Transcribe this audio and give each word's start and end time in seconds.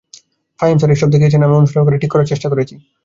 Fahim 0.59 0.77
sir 0.79 0.93
এসব 0.95 1.09
দেখিয়ে 1.09 1.21
দিয়েছেন, 1.23 1.45
আমিও 1.45 1.59
অনুশীলন 1.59 1.83
করে 1.85 2.01
ঠিক 2.01 2.11
করার 2.13 2.29
চেষ্টা 2.31 2.47
করেছি। 2.51 2.75